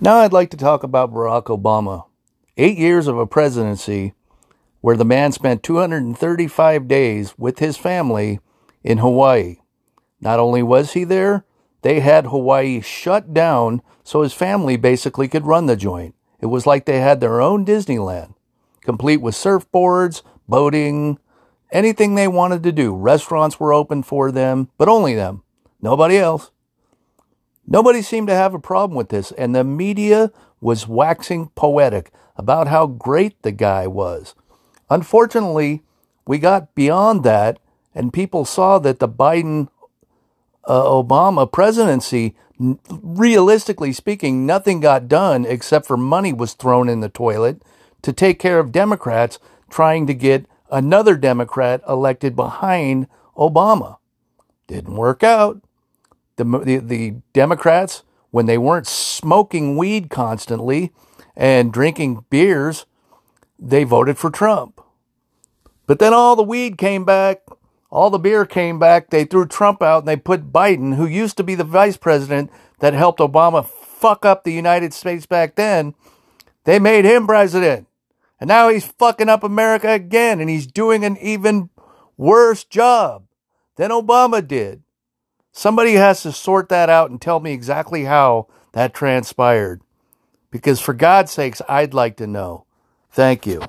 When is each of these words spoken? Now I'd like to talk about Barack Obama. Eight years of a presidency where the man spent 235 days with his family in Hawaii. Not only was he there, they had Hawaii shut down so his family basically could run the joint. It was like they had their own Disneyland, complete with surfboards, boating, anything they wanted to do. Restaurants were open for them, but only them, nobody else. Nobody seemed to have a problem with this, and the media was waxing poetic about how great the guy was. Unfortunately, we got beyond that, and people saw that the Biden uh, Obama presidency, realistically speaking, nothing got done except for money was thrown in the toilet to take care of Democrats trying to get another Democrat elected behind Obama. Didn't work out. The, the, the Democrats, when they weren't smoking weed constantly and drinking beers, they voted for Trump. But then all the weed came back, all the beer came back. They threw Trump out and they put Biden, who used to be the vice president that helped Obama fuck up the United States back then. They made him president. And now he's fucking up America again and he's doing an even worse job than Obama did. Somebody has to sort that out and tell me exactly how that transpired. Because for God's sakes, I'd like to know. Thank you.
Now 0.00 0.16
I'd 0.16 0.32
like 0.32 0.50
to 0.50 0.56
talk 0.56 0.82
about 0.82 1.12
Barack 1.12 1.44
Obama. 1.44 2.06
Eight 2.56 2.76
years 2.76 3.06
of 3.06 3.16
a 3.16 3.26
presidency 3.26 4.12
where 4.80 4.96
the 4.96 5.04
man 5.04 5.30
spent 5.30 5.62
235 5.62 6.88
days 6.88 7.34
with 7.38 7.60
his 7.60 7.76
family 7.76 8.40
in 8.82 8.98
Hawaii. 8.98 9.58
Not 10.20 10.40
only 10.40 10.62
was 10.64 10.92
he 10.92 11.04
there, 11.04 11.44
they 11.82 12.00
had 12.00 12.26
Hawaii 12.26 12.80
shut 12.80 13.32
down 13.32 13.82
so 14.02 14.22
his 14.22 14.32
family 14.32 14.76
basically 14.76 15.28
could 15.28 15.46
run 15.46 15.66
the 15.66 15.76
joint. 15.76 16.14
It 16.40 16.46
was 16.46 16.66
like 16.66 16.84
they 16.84 17.00
had 17.00 17.20
their 17.20 17.40
own 17.40 17.64
Disneyland, 17.64 18.34
complete 18.82 19.18
with 19.18 19.34
surfboards, 19.34 20.22
boating, 20.48 21.18
anything 21.70 22.14
they 22.14 22.28
wanted 22.28 22.62
to 22.64 22.72
do. 22.72 22.94
Restaurants 22.94 23.60
were 23.60 23.72
open 23.72 24.02
for 24.02 24.32
them, 24.32 24.70
but 24.76 24.88
only 24.88 25.14
them, 25.14 25.44
nobody 25.80 26.18
else. 26.18 26.50
Nobody 27.66 28.02
seemed 28.02 28.28
to 28.28 28.34
have 28.34 28.54
a 28.54 28.58
problem 28.58 28.96
with 28.96 29.08
this, 29.08 29.32
and 29.32 29.54
the 29.54 29.64
media 29.64 30.30
was 30.60 30.88
waxing 30.88 31.48
poetic 31.54 32.10
about 32.36 32.68
how 32.68 32.86
great 32.86 33.40
the 33.42 33.52
guy 33.52 33.86
was. 33.86 34.34
Unfortunately, 34.90 35.82
we 36.26 36.38
got 36.38 36.74
beyond 36.74 37.24
that, 37.24 37.58
and 37.94 38.12
people 38.12 38.44
saw 38.44 38.78
that 38.80 38.98
the 38.98 39.08
Biden 39.08 39.68
uh, 40.66 40.82
Obama 40.84 41.50
presidency, 41.50 42.34
realistically 42.58 43.92
speaking, 43.92 44.46
nothing 44.46 44.80
got 44.80 45.08
done 45.08 45.44
except 45.44 45.86
for 45.86 45.96
money 45.96 46.32
was 46.32 46.54
thrown 46.54 46.88
in 46.88 47.00
the 47.00 47.08
toilet 47.08 47.62
to 48.02 48.12
take 48.12 48.38
care 48.38 48.58
of 48.58 48.72
Democrats 48.72 49.38
trying 49.70 50.06
to 50.06 50.14
get 50.14 50.46
another 50.70 51.16
Democrat 51.16 51.82
elected 51.88 52.36
behind 52.36 53.06
Obama. 53.36 53.96
Didn't 54.66 54.96
work 54.96 55.22
out. 55.22 55.62
The, 56.36 56.44
the, 56.44 56.76
the 56.78 57.14
Democrats, 57.32 58.02
when 58.30 58.46
they 58.46 58.58
weren't 58.58 58.86
smoking 58.86 59.76
weed 59.76 60.10
constantly 60.10 60.92
and 61.36 61.72
drinking 61.72 62.24
beers, 62.30 62.86
they 63.58 63.84
voted 63.84 64.18
for 64.18 64.30
Trump. 64.30 64.80
But 65.86 65.98
then 65.98 66.14
all 66.14 66.34
the 66.34 66.42
weed 66.42 66.78
came 66.78 67.04
back, 67.04 67.42
all 67.94 68.10
the 68.10 68.18
beer 68.18 68.44
came 68.44 68.80
back. 68.80 69.10
They 69.10 69.24
threw 69.24 69.46
Trump 69.46 69.80
out 69.80 70.00
and 70.00 70.08
they 70.08 70.16
put 70.16 70.52
Biden, 70.52 70.96
who 70.96 71.06
used 71.06 71.36
to 71.36 71.44
be 71.44 71.54
the 71.54 71.62
vice 71.62 71.96
president 71.96 72.50
that 72.80 72.92
helped 72.92 73.20
Obama 73.20 73.64
fuck 73.64 74.24
up 74.24 74.42
the 74.42 74.52
United 74.52 74.92
States 74.92 75.26
back 75.26 75.54
then. 75.54 75.94
They 76.64 76.80
made 76.80 77.04
him 77.04 77.26
president. 77.26 77.86
And 78.40 78.48
now 78.48 78.68
he's 78.68 78.84
fucking 78.84 79.28
up 79.28 79.44
America 79.44 79.90
again 79.90 80.40
and 80.40 80.50
he's 80.50 80.66
doing 80.66 81.04
an 81.04 81.16
even 81.18 81.70
worse 82.16 82.64
job 82.64 83.26
than 83.76 83.90
Obama 83.90 84.46
did. 84.46 84.82
Somebody 85.56 85.94
has 85.94 86.22
to 86.24 86.32
sort 86.32 86.68
that 86.70 86.90
out 86.90 87.10
and 87.10 87.22
tell 87.22 87.38
me 87.38 87.52
exactly 87.52 88.04
how 88.04 88.48
that 88.72 88.92
transpired. 88.92 89.80
Because 90.50 90.80
for 90.80 90.92
God's 90.92 91.30
sakes, 91.30 91.62
I'd 91.68 91.94
like 91.94 92.16
to 92.16 92.26
know. 92.26 92.64
Thank 93.12 93.46
you. 93.46 93.62